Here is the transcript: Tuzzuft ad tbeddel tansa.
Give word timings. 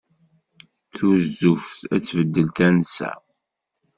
Tuzzuft 0.95 1.79
ad 1.93 2.01
tbeddel 2.03 2.47
tansa. 2.57 3.11